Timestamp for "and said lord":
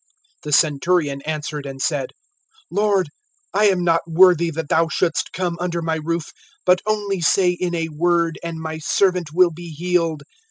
1.67-3.09